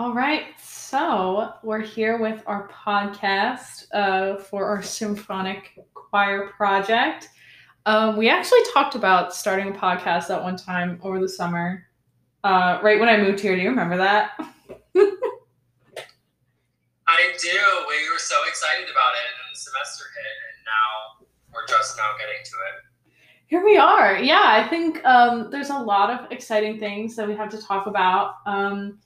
[0.00, 7.28] All right, so we're here with our podcast uh, for our symphonic choir project.
[7.84, 11.86] Um, we actually talked about starting a podcast at one time over the summer,
[12.44, 13.54] uh, right when I moved here.
[13.54, 14.30] Do you remember that?
[14.38, 14.46] I
[17.38, 17.58] do.
[17.86, 21.98] We were so excited about it, and then the semester hit, and now we're just
[21.98, 23.12] now getting to it.
[23.48, 24.16] Here we are.
[24.16, 27.86] Yeah, I think um, there's a lot of exciting things that we have to talk
[27.86, 28.36] about.
[28.46, 28.98] Um,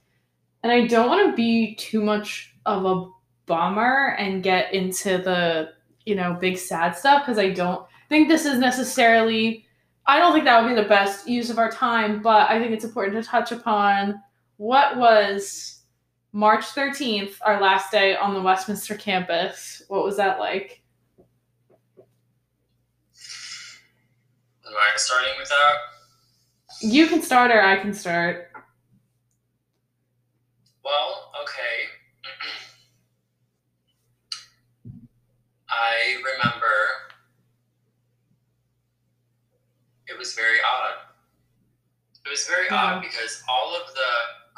[0.65, 3.11] and I don't want to be too much of a
[3.45, 5.75] bummer and get into the,
[6.07, 9.67] you know, big sad stuff because I don't think this is necessarily
[10.07, 12.73] I don't think that would be the best use of our time, but I think
[12.73, 14.21] it's important to touch upon
[14.57, 15.83] what was
[16.33, 19.83] March 13th, our last day on the Westminster campus.
[19.89, 20.83] What was that like?
[24.67, 25.75] Am I starting with that?
[26.83, 28.51] You can start or I can start.
[30.85, 31.85] Well, okay.
[35.75, 36.73] I remember
[40.07, 40.95] it was very odd.
[42.25, 42.77] It was very Yeah.
[42.97, 44.11] odd because all of the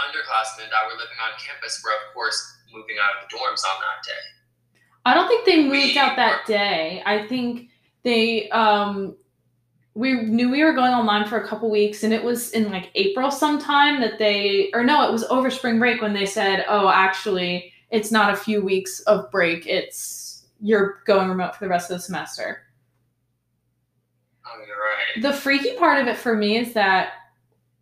[0.05, 3.81] underclassmen that were living on campus were, of course, moving out of the dorms on
[3.81, 4.25] that day.
[5.07, 7.03] I don't think they moved We out that were- day.
[7.07, 7.71] I think
[8.03, 9.17] they um
[9.95, 12.91] we knew we were going online for a couple weeks and it was in like
[12.97, 16.89] April sometime that they or no, it was over spring break when they said, "Oh,
[16.91, 19.67] actually, it's not a few weeks of break.
[19.67, 20.26] It's
[20.61, 22.63] you're going remote for the rest of the semester."
[24.45, 25.23] Right.
[25.23, 27.11] The freaky part of it for me is that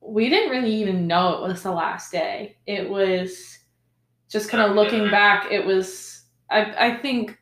[0.01, 2.57] we didn't really even know it was the last day.
[2.67, 3.59] It was
[4.29, 5.51] just kind of looking back.
[5.51, 7.39] It was I I think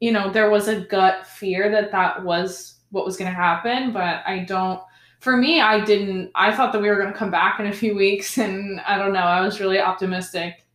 [0.00, 3.92] you know there was a gut fear that that was what was going to happen,
[3.92, 4.80] but I don't.
[5.20, 6.30] For me, I didn't.
[6.34, 8.98] I thought that we were going to come back in a few weeks, and I
[8.98, 9.20] don't know.
[9.20, 10.66] I was really optimistic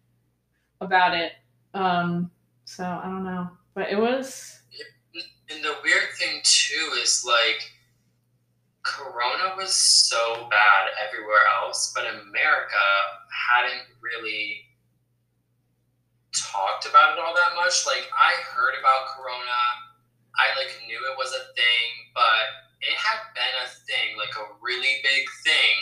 [0.82, 1.34] about it.
[1.74, 2.32] Um,
[2.66, 4.58] so I don't know, but it was.
[5.54, 7.62] And the weird thing too is like
[8.82, 12.88] Corona was so bad everywhere else, but America
[13.30, 14.66] hadn't really
[16.34, 17.86] talked about it all that much.
[17.86, 19.62] Like I heard about Corona,
[20.36, 22.50] I like knew it was a thing, but
[22.82, 25.78] it had been a thing, like a really big thing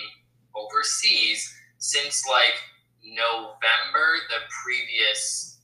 [0.53, 1.47] overseas
[1.77, 2.59] since like
[3.07, 5.59] November the previous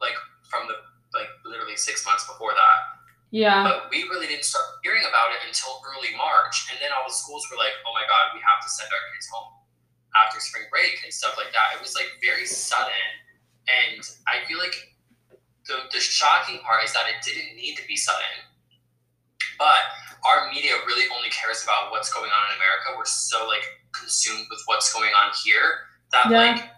[0.00, 0.14] like
[0.48, 0.87] from the
[1.18, 2.78] like literally six months before that.
[3.34, 3.60] Yeah.
[3.66, 6.70] But we really didn't start hearing about it until early March.
[6.72, 9.04] And then all the schools were like, oh my God, we have to send our
[9.12, 9.52] kids home
[10.16, 11.76] after spring break and stuff like that.
[11.76, 13.04] It was like very sudden.
[13.68, 14.72] And I feel like
[15.68, 18.48] the, the shocking part is that it didn't need to be sudden.
[19.60, 19.84] But
[20.24, 22.96] our media really only cares about what's going on in America.
[22.96, 25.84] We're so like consumed with what's going on here
[26.16, 26.56] that Yeah.
[26.56, 26.70] like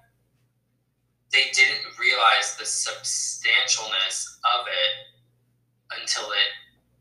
[1.33, 4.95] they didn't realize the substantialness of it
[6.01, 6.51] until it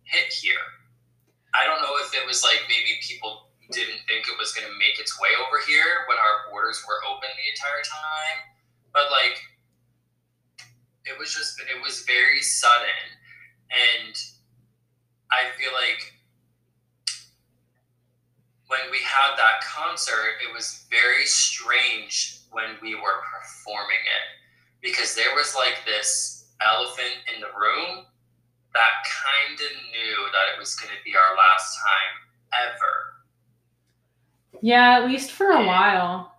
[0.03, 0.61] hit here.
[1.53, 4.73] I don't know if it was like maybe people didn't think it was going to
[4.77, 8.37] make its way over here when our borders were open the entire time,
[8.93, 9.37] but like
[11.05, 13.17] it was just it was very sudden
[13.69, 14.15] and
[15.31, 16.13] I feel like
[18.67, 24.25] when we had that concert, it was very strange when we were performing it
[24.81, 28.05] because there was like this elephant in the room
[28.73, 33.09] that kind of knew that it was going to be our last time ever.
[34.61, 36.33] Yeah, at least for a while.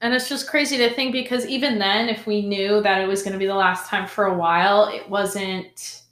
[0.00, 3.22] And it's just crazy to think because even then, if we knew that it was
[3.22, 6.02] going to be the last time for a while, it wasn't.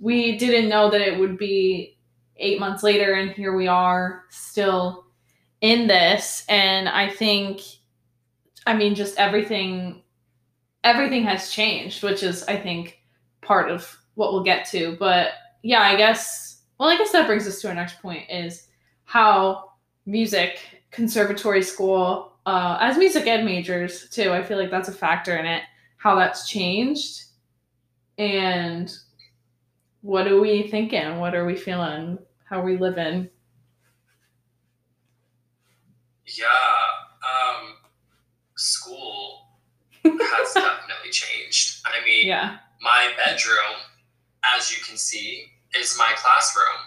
[0.00, 1.96] We didn't know that it would be
[2.36, 5.06] eight months later, and here we are still
[5.60, 6.44] in this.
[6.48, 7.60] And I think,
[8.66, 10.02] I mean, just everything,
[10.84, 13.00] everything has changed, which is, I think,
[13.42, 14.96] part of what we'll get to.
[14.98, 15.30] But
[15.62, 18.68] yeah, I guess, well, I guess that brings us to our next point is
[19.04, 19.72] how
[20.08, 20.60] music
[20.90, 25.44] conservatory school uh, as music ed majors too i feel like that's a factor in
[25.44, 25.62] it
[25.98, 27.24] how that's changed
[28.16, 28.96] and
[30.00, 33.28] what are we thinking what are we feeling how are we living
[36.36, 36.46] Yeah,
[37.24, 37.74] um,
[38.56, 39.46] school
[40.04, 41.80] has definitely changed.
[41.86, 43.74] I mean, yeah my bedroom,
[44.56, 46.78] as you can see, is my classroom.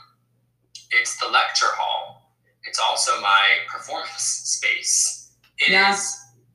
[0.91, 2.31] It's the lecture hall.
[2.65, 5.33] It's also my performance space.
[5.57, 5.95] It is Yeah.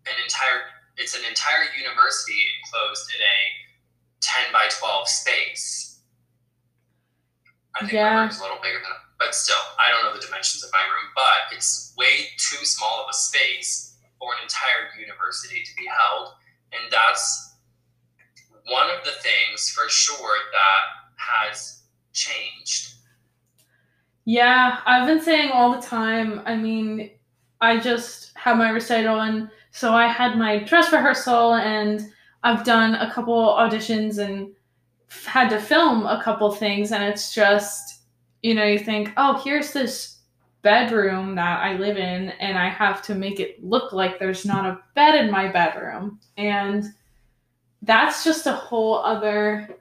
[0.07, 0.63] an entire
[0.99, 3.37] it's an entire university enclosed in a
[4.23, 6.01] 10 by 12 space.
[7.75, 8.15] I think Yeah.
[8.15, 10.83] my room's a little bigger than but still, I don't know the dimensions of my
[10.83, 15.87] room, but it's way too small of a space for an entire university to be
[15.87, 16.35] held.
[16.73, 17.55] And that's
[18.69, 20.83] one of the things for sure that
[21.17, 21.83] has
[22.13, 22.95] changed.
[24.25, 26.43] Yeah, I've been saying all the time.
[26.45, 27.11] I mean,
[27.61, 32.97] I just had my recital, and so I had my dress rehearsal, and I've done
[32.97, 34.53] a couple auditions and
[35.25, 37.96] had to film a couple things, and it's just,
[38.47, 40.19] you know, you think, oh, here's this
[40.63, 44.65] bedroom that I live in, and I have to make it look like there's not
[44.65, 46.21] a bed in my bedroom.
[46.37, 46.85] And
[47.83, 49.77] that's just a whole other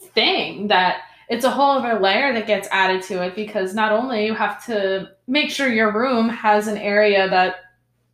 [0.00, 4.26] thing that it's a whole other layer that gets added to it because not only
[4.26, 7.56] you have to make sure your room has an area that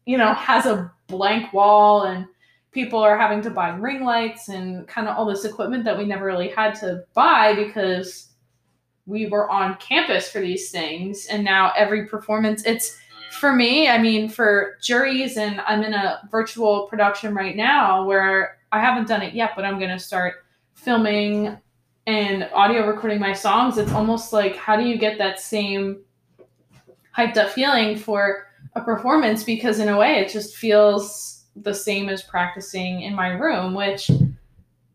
[0.05, 2.27] you know has a blank wall and
[2.73, 6.05] people are having to buy ring lights and kind of all this equipment that we
[6.05, 8.34] never really had to buy because
[9.07, 12.99] we were on campus for these things and now every performance it's
[13.33, 18.59] for me i mean for juries and i'm in a virtual production right now where
[18.73, 21.57] i haven't done it yet but i'm going to start filming
[22.07, 23.79] and audio recording my songs.
[23.79, 26.03] It's almost like how do you get that same
[27.17, 29.43] hyped up feeling for a performance?
[29.43, 34.11] Because in a way it just feels the same as practicing in my room which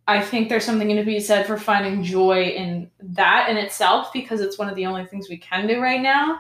[0.10, 4.42] I think there's something to be said for finding joy in that in itself because
[4.42, 6.40] it's one of the only things we can do right now.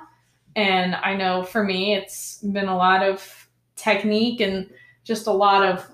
[0.55, 4.67] And I know for me, it's been a lot of technique and
[5.03, 5.87] just a lot of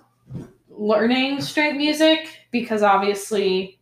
[0.70, 3.78] learning straight music because obviously,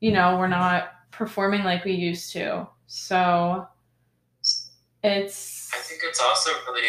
[0.00, 2.68] you know, we're not performing like we used to.
[2.86, 3.66] So
[5.02, 5.70] it's.
[5.72, 6.82] I think it's also really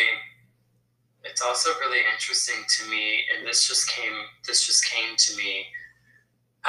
[1.41, 4.13] it's also really interesting to me and this just came
[4.45, 5.65] this just came to me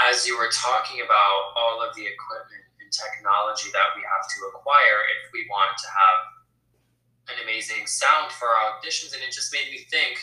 [0.08, 4.48] as you were talking about all of the equipment and technology that we have to
[4.48, 9.52] acquire if we want to have an amazing sound for our auditions and it just
[9.52, 10.16] made me think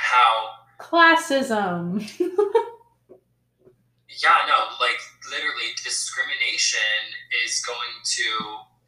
[0.00, 2.00] how classism.
[4.16, 4.96] Yeah no like
[5.28, 7.04] literally discrimination
[7.44, 8.24] is going to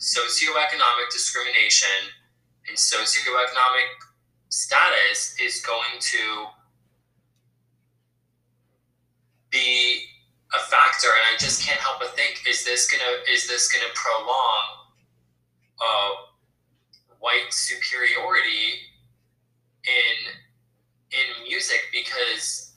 [0.01, 2.17] socioeconomic discrimination
[2.65, 4.08] and socioeconomic
[4.49, 6.47] status is going to
[9.51, 10.05] be
[10.55, 13.91] a factor and i just can't help but think is this gonna is this gonna
[13.95, 14.79] prolong
[15.81, 16.11] uh,
[17.21, 18.89] white superiority
[19.85, 20.33] in
[21.11, 21.81] in music?
[21.93, 22.73] Because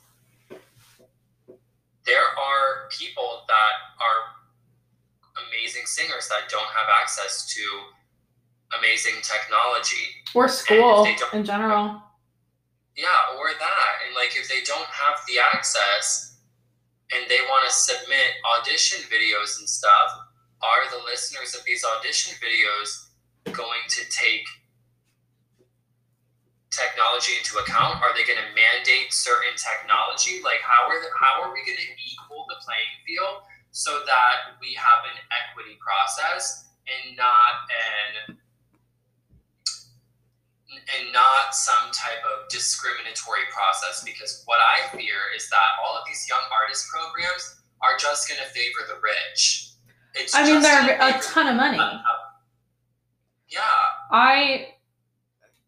[2.05, 7.61] there are people that are amazing singers that don't have access to
[8.79, 12.01] amazing technology or school in general.
[12.97, 13.93] Yeah, or that.
[14.05, 16.39] And like if they don't have the access
[17.11, 20.27] and they want to submit audition videos and stuff,
[20.61, 23.09] are the listeners of these audition videos
[23.51, 24.45] going to take
[26.71, 27.99] technology into account?
[27.99, 30.39] Are they going to mandate certain technology?
[30.43, 34.59] Like how are the, how are we going to equal the playing field so that
[34.59, 37.67] we have an equity process and not
[38.29, 38.37] an
[40.71, 46.03] and not some type of discriminatory process because what I fear is that all of
[46.07, 49.73] these young artist programs are just going to favor the rich.
[50.15, 51.77] It's I mean, they're a ton of money.
[51.77, 51.99] Uh,
[53.49, 53.59] yeah.
[54.11, 54.67] I,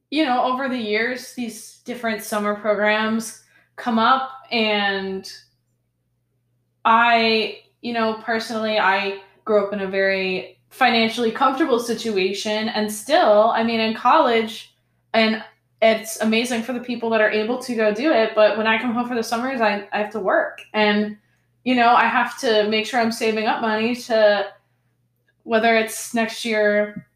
[0.09, 3.43] you know, over the years, these different summer programs
[3.75, 5.31] come up, and
[6.86, 13.51] I, you know, personally, I grew up in a very financially comfortable situation, and still,
[13.51, 14.73] I mean, in college,
[15.13, 15.43] and
[15.82, 18.79] it's amazing for the people that are able to go do it but when i
[18.79, 20.62] come home for the summers i, I have to work.
[20.74, 21.17] And
[21.63, 24.48] you know i have to make sure i'm saving up money to
[25.43, 27.08] whether it's next year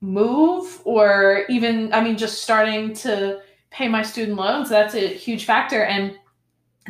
[0.00, 3.40] move or even i mean just starting to
[3.72, 4.68] pay my student loans.
[4.68, 5.84] That's a huge factor.
[5.84, 6.14] And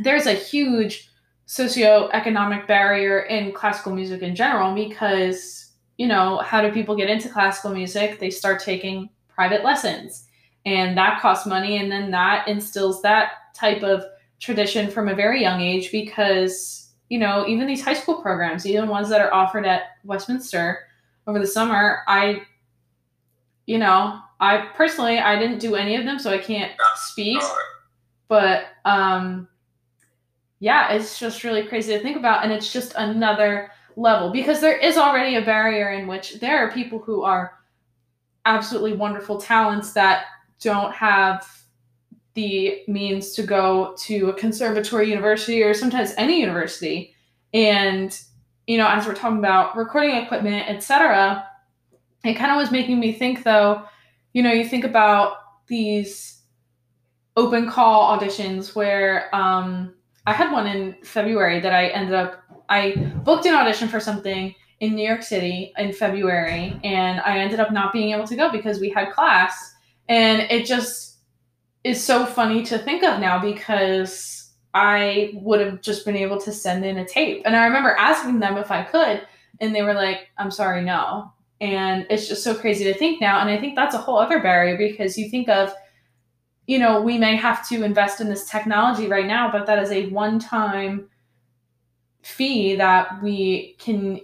[0.02, 1.10] there's a huge
[1.46, 7.28] socioeconomic barrier in classical music in general because you know how do people get into
[7.28, 8.18] classical music?
[8.18, 10.26] They start taking private lessons.
[10.64, 11.78] And that costs money.
[11.78, 14.04] And then that instills that type of
[14.38, 18.88] tradition from a very young age because, you know, even these high school programs, even
[18.88, 20.80] ones that are offered at Westminster
[21.26, 22.42] over the summer, I,
[23.66, 27.40] you know, I personally, I didn't do any of them, so I can't speak.
[28.28, 29.48] But, um,
[30.58, 32.44] yeah, it's just really crazy to think about.
[32.44, 36.72] And it's just another level because there is already a barrier in which there are
[36.72, 37.58] people who are
[38.44, 40.24] absolutely wonderful talents that
[40.60, 41.46] don't have
[42.34, 47.14] the means to go to a conservatory university or sometimes any university.
[47.52, 48.18] And
[48.66, 51.46] you know as we're talking about recording equipment etc
[52.24, 53.82] it kind of was making me think though
[54.32, 56.42] you know you think about these
[57.36, 59.94] open call auditions where um,
[60.26, 64.54] I had one in February that I ended up I booked an audition for something
[64.82, 68.50] in New York City in February and I ended up not being able to go
[68.50, 69.76] because we had class
[70.08, 71.18] and it just
[71.84, 76.50] is so funny to think of now because I would have just been able to
[76.50, 77.42] send in a tape.
[77.44, 79.22] And I remember asking them if I could
[79.60, 83.38] and they were like, "I'm sorry, no." And it's just so crazy to think now
[83.38, 85.72] and I think that's a whole other barrier because you think of
[86.66, 89.92] you know, we may have to invest in this technology right now, but that is
[89.92, 91.08] a one time
[92.22, 94.20] fee that we can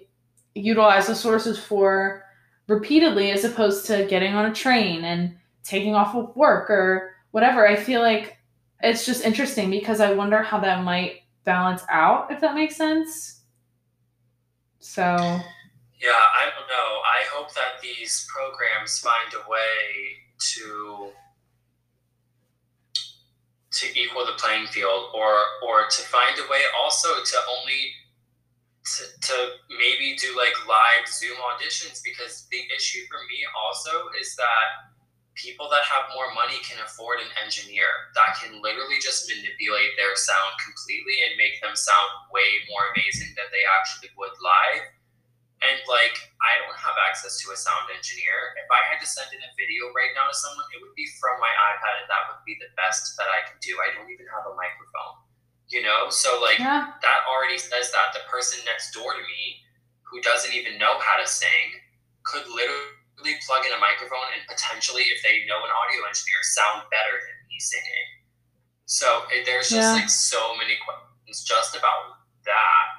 [0.58, 2.24] utilize the sources for
[2.66, 7.66] repeatedly as opposed to getting on a train and taking off of work or whatever.
[7.66, 8.38] I feel like
[8.82, 13.40] it's just interesting because I wonder how that might balance out, if that makes sense.
[14.78, 15.02] So.
[15.02, 17.00] Yeah, I don't know.
[17.04, 20.18] I hope that these programs find a way
[20.54, 21.10] to
[23.70, 25.30] to equal the playing field or
[25.66, 27.92] or to find a way also to only
[28.96, 29.36] to, to
[29.76, 34.88] maybe do like live zoom auditions because the issue for me also is that
[35.36, 40.16] people that have more money can afford an engineer that can literally just manipulate their
[40.18, 44.98] sound completely and make them sound way more amazing than they actually would live
[45.58, 48.54] and like, I don't have access to a sound engineer.
[48.62, 51.10] If I had to send in a video right now to someone, it would be
[51.18, 53.74] from my iPad, and that would be the best that I can do.
[53.82, 55.18] I don't even have a microphone,
[55.68, 56.10] you know?
[56.10, 56.96] So, like, yeah.
[57.00, 59.62] that already says that the person next door to me
[60.02, 61.68] who doesn't even know how to sing
[62.24, 66.88] could literally plug in a microphone and potentially, if they know an audio engineer, sound
[66.88, 68.08] better than me singing.
[68.86, 70.00] So, it, there's just yeah.
[70.00, 72.98] like so many questions just about that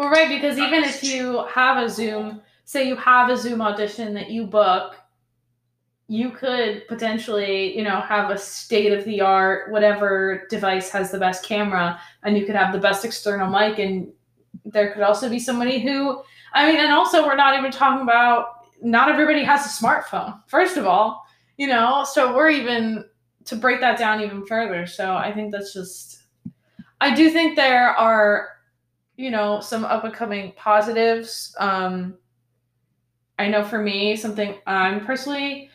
[0.00, 4.14] well, right, because even if you have a Zoom, say you have a Zoom audition
[4.14, 4.96] that you book,
[6.10, 11.18] you could potentially, you know, have a state of the art, whatever device has the
[11.20, 13.78] best camera, and you could have the best external mic.
[13.78, 14.12] And
[14.64, 16.20] there could also be somebody who,
[16.52, 20.76] I mean, and also we're not even talking about, not everybody has a smartphone, first
[20.76, 21.24] of all,
[21.58, 23.04] you know, so we're even
[23.44, 24.86] to break that down even further.
[24.86, 26.24] So I think that's just,
[27.00, 28.48] I do think there are
[29.16, 31.54] you know, some up and coming positives.
[31.58, 32.16] Um,
[33.38, 35.69] I know for me, something I'm personally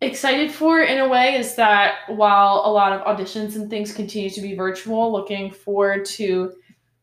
[0.00, 4.30] excited for in a way is that while a lot of auditions and things continue
[4.30, 6.52] to be virtual, looking forward to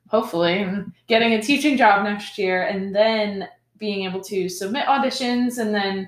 [0.08, 0.68] hopefully
[1.08, 3.48] getting a teaching job next year and then
[3.78, 6.08] being able to submit auditions and then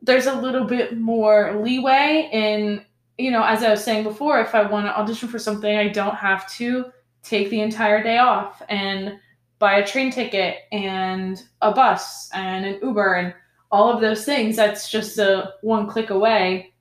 [0.00, 2.84] there's a little bit more leeway in
[3.18, 5.86] you know as i was saying before if i want to audition for something i
[5.86, 6.86] don't have to
[7.22, 9.18] take the entire day off and
[9.62, 13.34] buy a train ticket and a bus and an Uber and
[13.72, 14.54] all of those things.
[14.54, 16.74] That's just a one click away.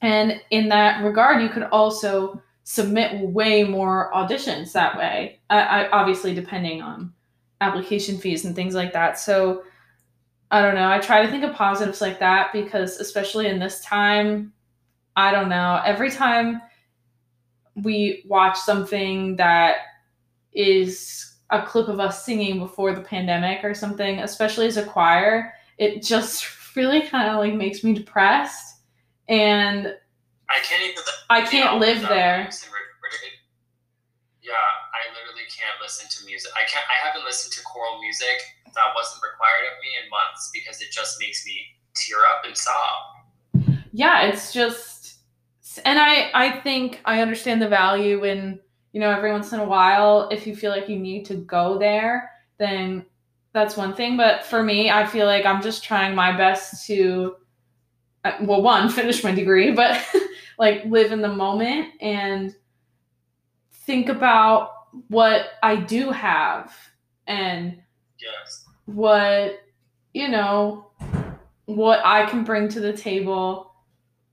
[0.00, 5.40] And in that regard, you could also submit way more auditions that way.
[5.50, 7.12] I, obviously, depending on
[7.60, 9.18] application fees and things like that.
[9.18, 9.64] So
[10.50, 10.90] I don't know.
[10.90, 14.52] I try to think of positives like that because, especially in this time,
[15.16, 15.80] I don't know.
[15.84, 16.62] Every time
[17.74, 19.76] we watch something that
[20.52, 25.52] is a clip of us singing before the pandemic or something, especially as a choir,
[25.78, 28.80] it just really kind of like makes me depressed.
[29.28, 29.94] And
[30.48, 31.02] I can't even.
[31.30, 32.48] I can't live there.
[34.42, 36.50] Yeah, I literally can't listen to music.
[36.56, 36.84] I can't.
[36.90, 38.42] I haven't listened to choral music
[38.74, 42.56] that wasn't required of me in months because it just makes me tear up and
[42.56, 43.78] sob.
[43.92, 45.02] Yeah, it's just
[45.84, 48.58] and I I think I understand the value in
[48.92, 51.78] you know every once in a while if you feel like you need to go
[51.78, 53.04] there then
[53.52, 57.36] that's one thing but for me I feel like I'm just trying my best to
[58.24, 60.00] uh, well one finish my degree but
[60.58, 62.54] like live in the moment and
[63.72, 64.70] think about
[65.08, 66.74] what I do have
[67.26, 67.80] and
[68.20, 68.64] yes.
[68.86, 69.60] what
[70.12, 70.90] you know
[71.66, 73.72] what I can bring to the table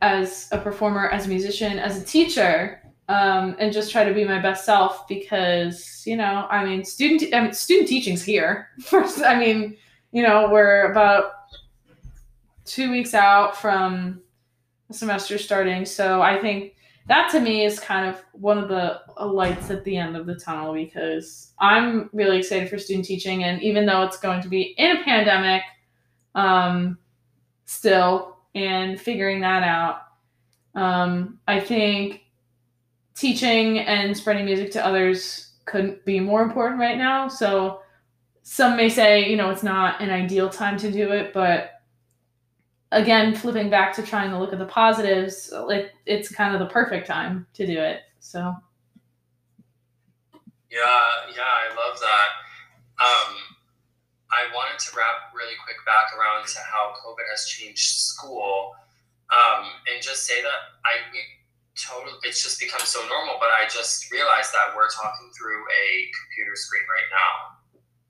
[0.02, 4.24] as a performer, as a musician, as a teacher, um, and just try to be
[4.24, 8.70] my best self because you know, I mean, student I mean, student teaching's here.
[8.82, 9.76] First, I mean,
[10.12, 11.32] you know, we're about
[12.66, 14.22] two weeks out from
[14.88, 16.76] the semester starting, so I think
[17.08, 20.36] that to me is kind of one of the lights at the end of the
[20.36, 24.76] tunnel because I'm really excited for student teaching, and even though it's going to be
[24.78, 25.64] in a pandemic,
[26.36, 27.00] um,
[27.66, 30.02] still and figuring that out.
[30.76, 32.22] Um, I think
[33.20, 37.28] teaching and spreading music to others couldn't be more important right now.
[37.28, 37.82] So
[38.44, 41.72] some may say, you know, it's not an ideal time to do it, but
[42.92, 46.74] again, flipping back to trying to look at the positives, it, it's kind of the
[46.74, 48.02] perfect time to do it.
[48.20, 48.40] So.
[50.72, 50.80] Yeah,
[51.36, 52.30] yeah, I love that.
[53.04, 53.36] Um,
[54.32, 58.76] I wanted to wrap really quick back around to how COVID has changed school,
[59.32, 61.20] um, and just say that I we
[61.80, 63.40] totally it's just become so normal.
[63.40, 67.32] But I just realized that we're talking through a computer screen right now,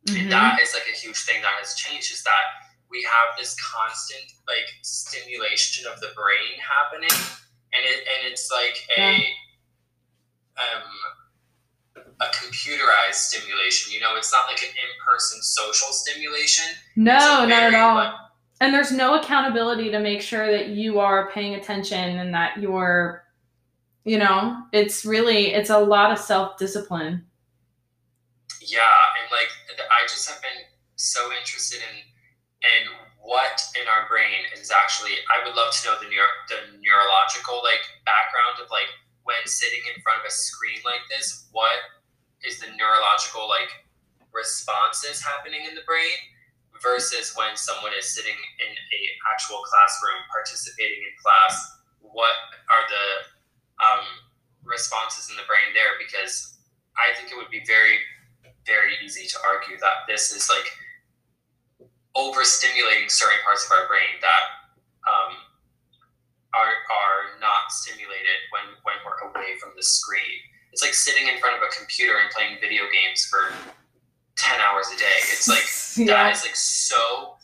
[0.10, 0.18] mm-hmm.
[0.20, 2.12] and that is like a huge thing that has changed.
[2.12, 7.14] Is that we have this constant like stimulation of the brain happening
[7.74, 9.16] and it and it's like a
[10.58, 17.52] um a computerized stimulation you know it's not like an in-person social stimulation no not
[17.52, 18.14] at all like,
[18.62, 23.24] and there's no accountability to make sure that you are paying attention and that you're
[24.04, 27.26] you know it's really it's a lot of self-discipline.
[28.62, 30.64] Yeah and like i just have been
[30.96, 31.96] so interested in
[32.64, 32.86] and
[33.24, 37.62] what in our brain is actually i would love to know the, neuro, the neurological
[37.64, 38.90] like background of like
[39.24, 42.00] when sitting in front of a screen like this what
[42.44, 43.70] is the neurological like
[44.32, 46.16] responses happening in the brain
[46.80, 49.02] versus when someone is sitting in a
[49.34, 52.36] actual classroom participating in class what
[52.72, 53.06] are the
[53.80, 54.04] um,
[54.64, 56.60] responses in the brain there because
[57.00, 57.98] i think it would be very
[58.70, 60.70] very easy to argue that this is like
[62.18, 64.46] overstimulating certain parts of our brain that
[65.08, 65.34] um,
[66.54, 70.42] are, are not stimulated when, when we're away from the screen.
[70.74, 73.54] It's like sitting in front of a computer and playing video games for
[74.38, 75.18] 10 hours a day.
[75.34, 75.66] It's like,
[75.98, 76.14] yeah.
[76.14, 77.38] that is like so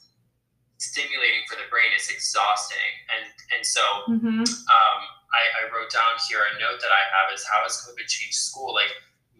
[0.77, 1.89] stimulating for the brain.
[1.93, 2.91] It's exhausting.
[3.09, 3.25] And,
[3.55, 4.45] and so mm-hmm.
[4.45, 4.99] um,
[5.35, 8.39] I, I wrote down here a note that I have is how has COVID changed
[8.39, 8.73] school?
[8.73, 8.95] Like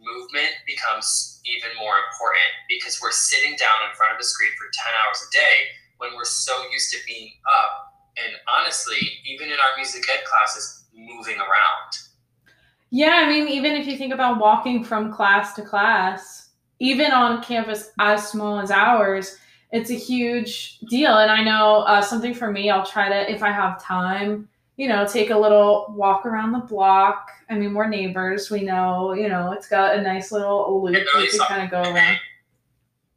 [0.06, 4.68] movement becomes even more important because we're sitting down in front of a screen for
[4.72, 5.56] 10 hours a day
[5.98, 10.86] when we're so used to being up and honestly even in our music ed classes
[10.94, 11.92] moving around
[12.92, 17.42] yeah i mean even if you think about walking from class to class even on
[17.44, 19.38] campus as small as ours
[19.72, 23.44] it's a huge deal and i know uh, something for me i'll try to if
[23.44, 27.30] i have time you know, take a little walk around the block.
[27.50, 28.52] I mean, we're neighbors.
[28.52, 31.82] We know, you know, it's got a nice little loop you can kind of go
[31.82, 32.18] around.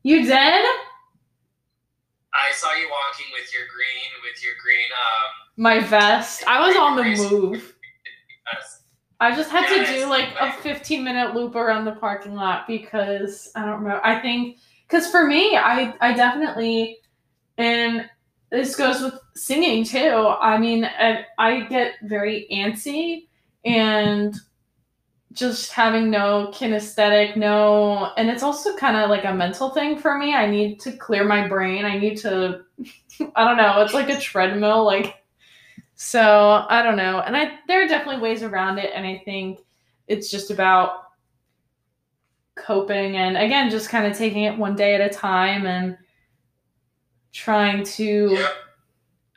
[0.03, 0.65] You did?
[2.35, 4.87] I saw you walking with your green, with your green.
[4.93, 6.45] Um, My vest.
[6.47, 7.75] I was on the move.
[9.21, 13.51] I just had to do like a 15 minute loop around the parking lot because
[13.57, 14.05] I don't remember.
[14.05, 16.99] I think because for me, I I definitely
[17.57, 18.09] and
[18.51, 20.35] this goes with singing too.
[20.41, 23.29] I mean, I, I get very antsy
[23.65, 24.35] and
[25.33, 30.17] just having no kinesthetic, no, and it's also kind of like a mental thing for
[30.17, 30.35] me.
[30.35, 31.85] I need to clear my brain.
[31.85, 32.63] I need to,
[33.37, 34.85] I don't know, it's like a treadmill.
[34.85, 35.23] Like,
[35.95, 37.21] so I don't know.
[37.21, 38.91] And I, there are definitely ways around it.
[38.95, 39.61] And I think
[40.07, 41.03] it's just about
[42.55, 45.99] coping and again, just kind of taking it one day at a time and,
[47.33, 48.53] trying to yep.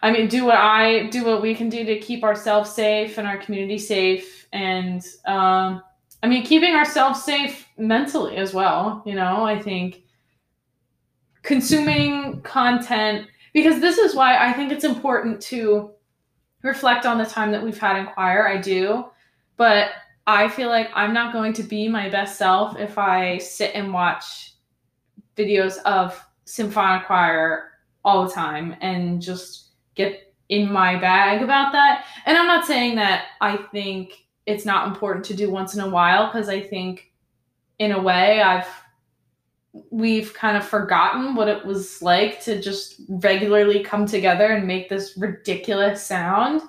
[0.01, 3.27] I mean do what I do what we can do to keep ourselves safe and
[3.27, 5.82] our community safe and um
[6.23, 10.04] I mean keeping ourselves safe mentally as well, you know, I think
[11.43, 15.91] consuming content because this is why I think it's important to
[16.62, 18.47] reflect on the time that we've had in choir.
[18.47, 19.06] I do,
[19.58, 19.89] but
[20.27, 23.93] I feel like I'm not going to be my best self if I sit and
[23.93, 24.54] watch
[25.36, 27.70] videos of symphonic choir
[28.03, 32.05] all the time and just get in my bag about that.
[32.25, 35.89] And I'm not saying that I think it's not important to do once in a
[35.89, 37.11] while because I think
[37.79, 38.67] in a way I've
[39.89, 44.89] we've kind of forgotten what it was like to just regularly come together and make
[44.89, 46.61] this ridiculous sound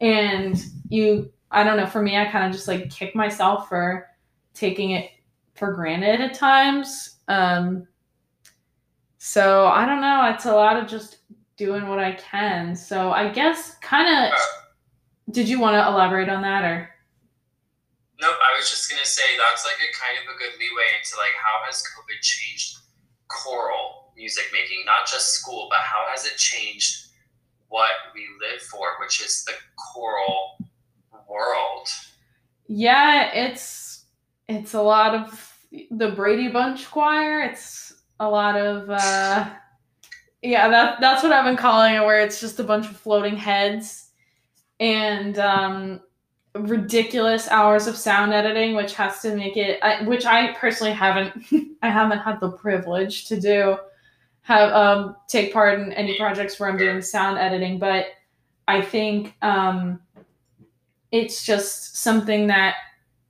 [0.00, 4.06] and you I don't know for me I kind of just like kick myself for
[4.54, 5.10] taking it
[5.54, 7.86] for granted at times um
[9.18, 10.30] so I don't know.
[10.32, 11.18] It's a lot of just
[11.56, 12.74] doing what I can.
[12.74, 14.38] So I guess kind of.
[15.30, 16.88] Did you want to elaborate on that or?
[18.20, 18.34] Nope.
[18.34, 21.36] I was just gonna say that's like a kind of a good leeway into like
[21.36, 22.78] how has COVID changed
[23.28, 27.08] choral music making, not just school, but how has it changed
[27.68, 30.58] what we live for, which is the choral
[31.28, 31.88] world.
[32.66, 34.04] Yeah, it's
[34.48, 35.58] it's a lot of
[35.90, 37.42] the Brady Bunch choir.
[37.42, 39.48] It's a lot of uh
[40.42, 43.36] yeah that that's what i've been calling it where it's just a bunch of floating
[43.36, 44.10] heads
[44.80, 46.00] and um
[46.54, 51.32] ridiculous hours of sound editing which has to make it which i personally haven't
[51.82, 53.76] i haven't had the privilege to do
[54.48, 58.06] have um, take part in any projects where I'm doing sound editing, but
[58.66, 60.00] I think um,
[61.12, 62.76] it's just something that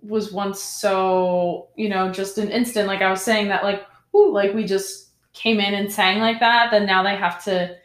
[0.00, 2.86] was once so you know just an instant.
[2.86, 6.40] Like I was saying that like whoo, like we just came in and sang like
[6.40, 6.70] that.
[6.70, 7.76] Then now they have to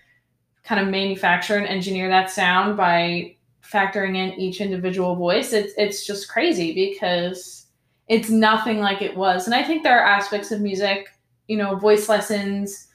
[0.63, 5.53] kind of manufacture and engineer that sound by factoring in each individual voice.
[5.53, 7.67] It's it's just crazy because
[8.07, 9.45] it's nothing like it was.
[9.45, 11.09] And I think there are aspects of music,
[11.47, 12.87] you know, voice lessons,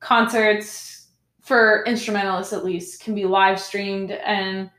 [0.00, 1.08] concerts
[1.40, 4.70] for instrumentalists at least can be live streamed and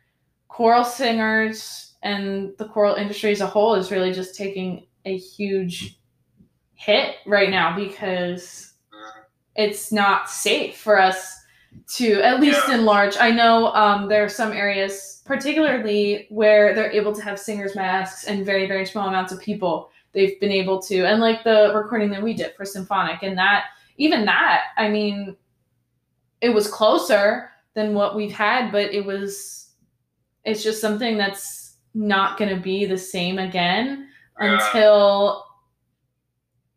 [0.47, 5.99] choral singers and the choral industry as a whole is really just taking a huge
[6.81, 8.73] hit right now because
[9.55, 11.37] it's not safe for us
[11.87, 12.75] to at least yeah.
[12.75, 17.39] in large i know um, there are some areas particularly where they're able to have
[17.39, 21.43] singers masks and very very small amounts of people they've been able to and like
[21.43, 23.65] the recording that we did for symphonic and that
[23.97, 25.35] even that i mean
[26.41, 29.69] it was closer than what we've had but it was
[30.45, 34.09] it's just something that's not going to be the same again
[34.41, 34.55] yeah.
[34.55, 35.45] until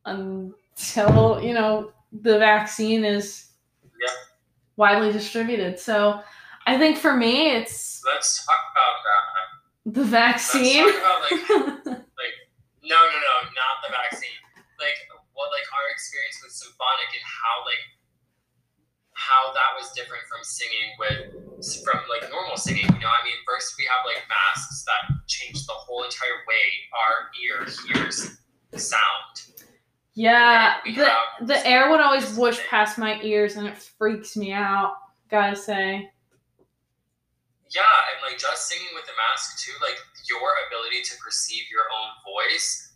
[0.06, 3.44] until you know the vaccine is
[4.76, 5.78] widely distributed.
[5.78, 6.20] So
[6.66, 9.94] I think for me, it's let's talk about that.
[9.94, 10.86] The vaccine.
[10.86, 12.36] Let's talk about like, like
[12.82, 14.38] no, no, no, not the vaccine.
[14.80, 14.96] Like
[15.34, 17.84] what, like our experience with symphonic and how like
[19.14, 21.20] how that was different from singing with
[21.84, 22.88] from like normal singing.
[22.88, 26.64] You know, I mean, first we have like masks that change the whole entire way
[26.92, 28.40] our ear hears
[28.74, 29.34] sound.
[30.14, 31.10] Yeah, the
[31.44, 34.94] the air would always whoosh past my ears, and it freaks me out.
[35.28, 36.08] Gotta say.
[37.74, 37.82] Yeah,
[38.14, 39.98] and like just singing with the mask too, like
[40.30, 42.94] your ability to perceive your own voice,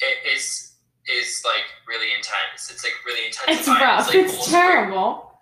[0.00, 0.76] it is
[1.08, 2.68] is like really intense.
[2.68, 3.64] It's like really intense.
[3.64, 4.12] It's rough.
[4.12, 5.40] It's, like it's terrible.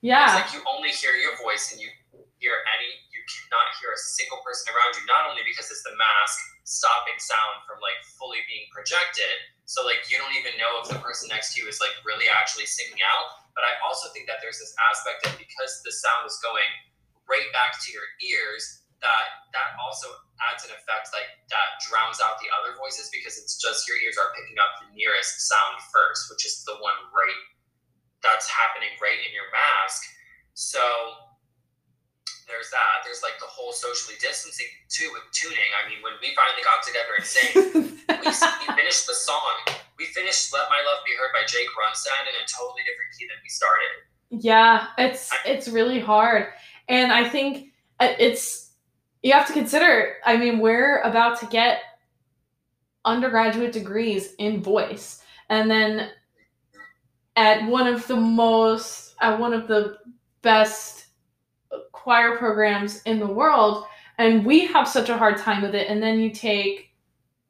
[0.00, 0.38] Yeah.
[0.38, 1.90] It's like you only hear your voice and you
[2.38, 2.90] hear any.
[3.10, 5.02] You cannot hear a single person around you.
[5.10, 9.30] Not only because it's the mask stopping sound from like fully being projected,
[9.64, 12.26] so like you don't even know if the person next to you is like really
[12.26, 13.46] actually singing out.
[13.54, 16.68] But I also think that there's this aspect of because the sound is going
[17.26, 22.36] right back to your ears, that that also adds an effect like that drowns out
[22.42, 26.28] the other voices because it's just your ears are picking up the nearest sound first,
[26.28, 27.42] which is the one right
[28.22, 30.02] that's happening right in your mask.
[30.54, 30.82] So
[32.46, 33.02] there's that.
[33.04, 35.70] There's like the whole socially distancing too with tuning.
[35.74, 37.50] I mean, when we finally got together and sang,
[38.08, 38.32] we, we,
[38.78, 39.66] finished the song.
[39.98, 43.26] We finished "Let My Love Be Heard" by Jake Runestad in a totally different key
[43.26, 43.92] than we started.
[44.30, 46.48] Yeah, it's it's really hard,
[46.88, 48.70] and I think uh, it's
[49.22, 50.14] you have to consider.
[50.24, 51.80] I mean, we're about to get
[53.04, 56.10] undergraduate degrees in voice, and then
[57.34, 59.98] at one of the most at one of the
[60.42, 61.05] best
[62.06, 63.84] choir programs in the world
[64.18, 65.88] and we have such a hard time with it.
[65.88, 66.86] And then you take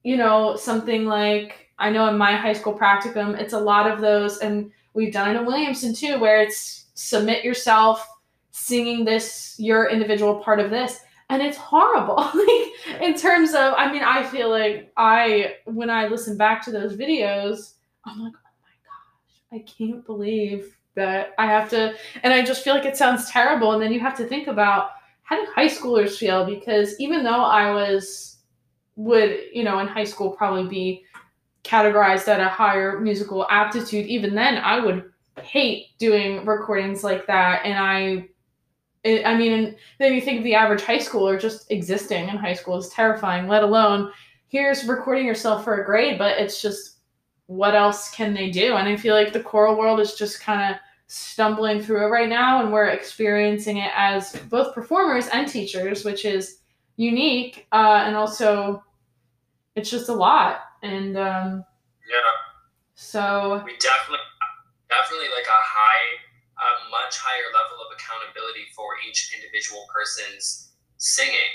[0.07, 4.01] you know something like i know in my high school practicum it's a lot of
[4.01, 8.09] those and we've done it in williamson too where it's submit yourself
[8.53, 12.31] singing this your individual part of this and it's horrible.
[12.35, 16.71] Like in terms of i mean i feel like i when i listen back to
[16.71, 17.73] those videos
[18.05, 22.64] i'm like oh my gosh i can't believe that I have to, and I just
[22.64, 23.72] feel like it sounds terrible.
[23.72, 24.90] And then you have to think about
[25.22, 26.44] how do high schoolers feel?
[26.44, 28.38] Because even though I was,
[28.96, 31.04] would, you know, in high school probably be
[31.64, 37.64] categorized at a higher musical aptitude, even then I would hate doing recordings like that.
[37.64, 38.28] And I,
[39.28, 42.54] I mean, and then you think of the average high schooler just existing in high
[42.54, 44.11] school is terrifying, let alone
[44.48, 46.98] here's recording yourself for a grade, but it's just
[47.46, 48.76] what else can they do?
[48.76, 52.29] And I feel like the choral world is just kind of stumbling through it right
[52.29, 56.59] now and we're experiencing it as both performers and teachers which is
[56.97, 58.83] unique uh, and also
[59.77, 61.64] it's just a lot and um,
[62.11, 62.33] yeah
[62.95, 64.19] so we definitely
[64.90, 66.07] definitely like a high
[66.57, 71.55] a much higher level of accountability for each individual person's singing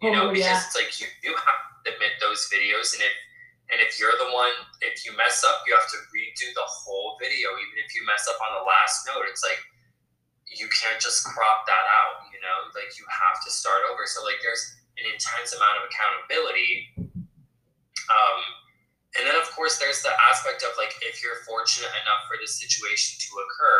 [0.00, 0.62] you oh, know because yeah.
[0.64, 3.12] it's like you, you have to submit those videos and if
[3.66, 7.18] and if you're the one, if you mess up, you have to redo the whole
[7.18, 7.50] video.
[7.58, 9.58] Even if you mess up on the last note, it's like
[10.46, 12.70] you can't just crop that out, you know?
[12.78, 14.06] Like you have to start over.
[14.06, 14.62] So like there's
[15.02, 16.94] an intense amount of accountability.
[18.06, 18.38] Um,
[19.18, 22.54] and then of course there's the aspect of like if you're fortunate enough for this
[22.54, 23.78] situation to occur,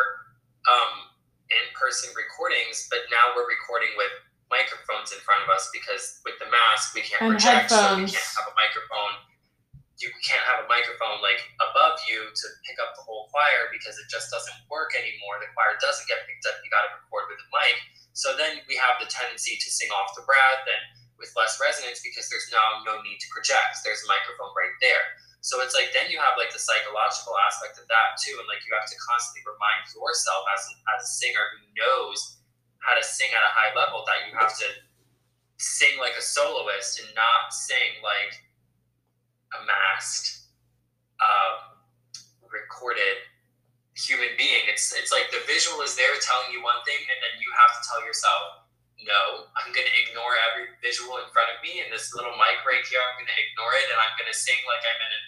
[0.67, 1.15] um,
[1.47, 4.11] in-person recordings, but now we're recording with
[4.51, 8.11] microphones in front of us because with the mask we can't and project, headphones.
[8.11, 9.15] so we can't have a microphone
[9.97, 13.97] you can't have a microphone like above you to pick up the whole choir because
[13.97, 15.41] it just doesn't work anymore.
[15.41, 16.61] The choir doesn't get picked up.
[16.61, 17.77] You got to record with a mic.
[18.13, 20.83] So then we have the tendency to sing off the breath and
[21.17, 23.81] with less resonance because there's now no need to project.
[23.81, 25.17] There's a microphone right there.
[25.41, 28.67] So it's like then you have like the psychological aspect of that too, and like
[28.67, 30.61] you have to constantly remind yourself as
[30.97, 32.43] as a singer who knows
[32.83, 34.69] how to sing at a high level that you have to
[35.57, 38.35] sing like a soloist and not sing like
[39.55, 40.49] a masked,
[41.23, 41.77] um,
[42.51, 43.23] recorded
[43.97, 44.69] human being.
[44.69, 47.73] It's it's like the visual is there telling you one thing, and then you have
[47.79, 48.67] to tell yourself,
[49.05, 52.61] no, I'm going to ignore every visual in front of me, and this little mic
[52.65, 55.13] right here, I'm going to ignore it, and I'm going to sing like I'm in
[55.15, 55.23] a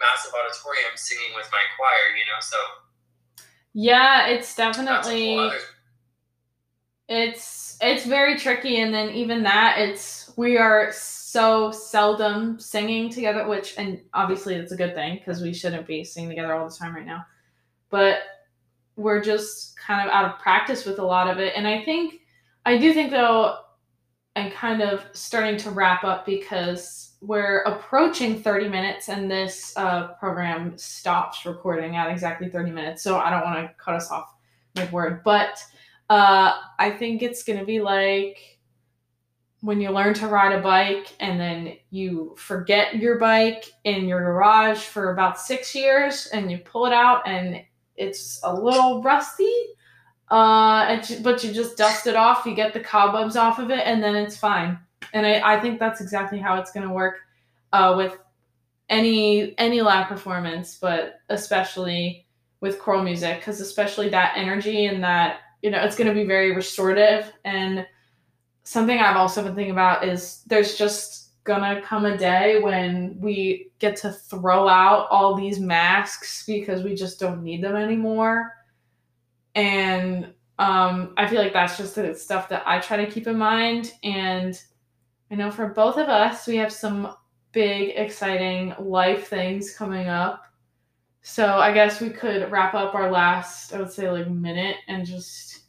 [0.00, 2.16] massive auditorium singing with my choir.
[2.16, 2.58] You know, so
[3.74, 5.36] yeah, it's definitely
[7.08, 13.46] it's it's very tricky, and then even that, it's we are so seldom singing together,
[13.46, 16.74] which, and obviously it's a good thing because we shouldn't be singing together all the
[16.74, 17.24] time right now.
[17.90, 18.18] But
[18.96, 21.52] we're just kind of out of practice with a lot of it.
[21.56, 22.20] And I think,
[22.64, 23.58] I do think though,
[24.36, 30.08] I'm kind of starting to wrap up because we're approaching 30 minutes and this uh,
[30.14, 33.02] program stops recording at exactly 30 minutes.
[33.02, 34.34] So I don't want to cut us off
[34.74, 35.22] mid word.
[35.24, 35.62] But
[36.10, 38.53] uh, I think it's going to be like,
[39.64, 44.20] when you learn to ride a bike and then you forget your bike in your
[44.20, 47.62] garage for about six years and you pull it out and
[47.96, 49.50] it's a little rusty
[50.30, 54.02] uh, but you just dust it off you get the cobwebs off of it and
[54.02, 54.78] then it's fine.
[55.14, 57.20] And i, I think that's exactly how it's going to work
[57.72, 58.18] uh, with
[58.90, 62.26] any any live performance but especially
[62.60, 66.26] with choral music because especially that energy and that you know it's going to be
[66.26, 67.86] very restorative and
[68.64, 73.70] something I've also been thinking about is there's just gonna come a day when we
[73.78, 78.52] get to throw out all these masks because we just don't need them anymore.
[79.54, 83.36] And um, I feel like that's just the stuff that I try to keep in
[83.36, 83.92] mind.
[84.02, 84.58] And
[85.30, 87.14] I know for both of us, we have some
[87.52, 90.44] big, exciting life things coming up.
[91.22, 95.06] So I guess we could wrap up our last, I would say, like minute and
[95.06, 95.63] just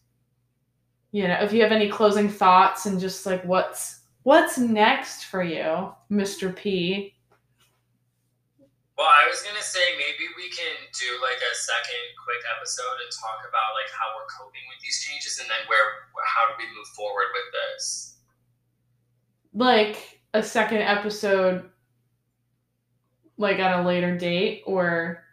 [1.16, 5.42] you know, if you have any closing thoughts and just like what's what's next for
[5.42, 6.54] you, Mr.
[6.54, 7.14] P.
[8.98, 13.10] Well, I was gonna say maybe we can do like a second quick episode and
[13.16, 15.80] talk about like how we're coping with these changes and then where
[16.26, 18.18] how do we move forward with this.
[19.54, 21.70] Like a second episode
[23.38, 25.24] like at a later date or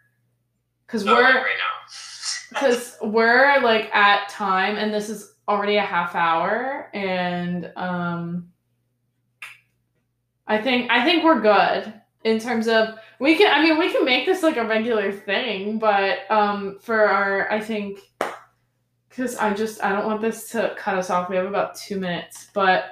[0.87, 1.75] because we're right now
[2.49, 8.49] because we're like at time and this is already a half hour and um
[10.47, 14.05] I think I think we're good in terms of we can I mean we can
[14.05, 17.99] make this like a regular thing, but um for our I think
[19.09, 21.29] cuz I just I don't want this to cut us off.
[21.29, 22.85] We have about 2 minutes, but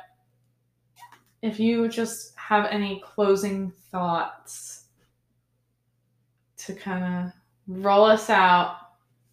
[1.42, 4.86] if you just have any closing thoughts
[6.58, 7.34] to kind of
[7.68, 8.78] roll us out.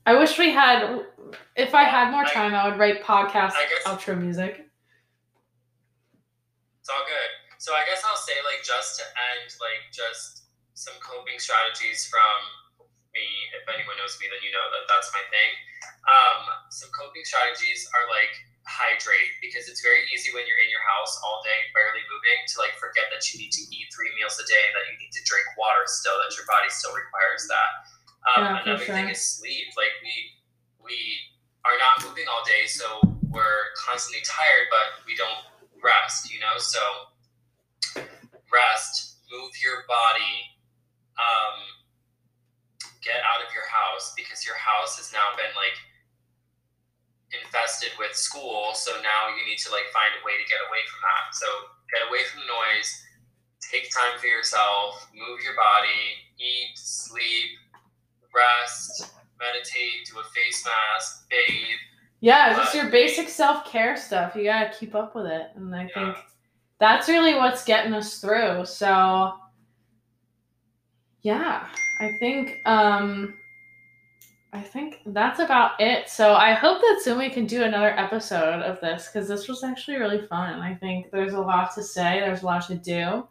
[0.09, 1.05] I wish we had
[1.53, 3.53] if I had more time, I, would write podcast
[3.85, 4.65] outro music.
[6.81, 7.31] It's all good.
[7.61, 12.41] So I guess I'll say like just to end, like just some coping strategies from
[13.13, 13.53] me.
[13.53, 15.51] If anyone knows me, then you know that that's my thing.
[16.09, 16.41] Um,
[16.73, 18.33] some coping strategies are like
[18.65, 22.65] hydrate because it's very easy when you're in your house all day barely moving to
[22.65, 25.09] like forget that you need to eat three meals a day and that you need
[25.09, 27.89] to drink water still that your body still requires that
[28.27, 28.95] um, yeah, another sure.
[28.95, 30.15] thing is sleep like we
[30.83, 30.97] we
[31.65, 32.85] are not moving all day, so
[33.31, 35.45] we're constantly tired, but we don't
[35.85, 36.57] rest, you know?
[36.57, 36.81] So
[38.49, 40.57] rest, move your body,
[41.21, 41.57] um,
[43.05, 45.77] get out of your house because your house has now been like
[47.37, 48.73] infested with school.
[48.73, 51.37] So now you need to like find a way to get away from that.
[51.37, 51.49] So
[51.93, 52.89] get away from the noise,
[53.61, 57.58] take time for yourself, move your body, eat, sleep,
[58.39, 61.77] rest meditate, do a face mask, bathe.
[62.21, 64.35] Yeah, just your basic self care stuff.
[64.35, 65.89] You gotta keep up with it, and I yeah.
[65.95, 66.17] think
[66.81, 68.65] that's really what's getting us through.
[68.67, 69.35] So,
[71.23, 71.69] yeah,
[72.01, 73.35] I think um,
[74.53, 76.09] I think that's about it.
[76.09, 79.63] So I hope that soon we can do another episode of this because this was
[79.63, 80.61] actually really fun.
[80.61, 82.19] I think there's a lot to say.
[82.19, 83.29] There's a lot to do,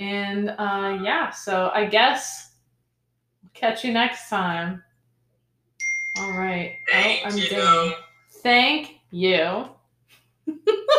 [0.00, 1.30] and uh, yeah.
[1.30, 2.51] So I guess
[3.54, 4.82] catch you next time.
[6.18, 6.76] All right.
[6.88, 7.94] Oh, Thank oh, I'm you.
[8.42, 9.68] Thank you.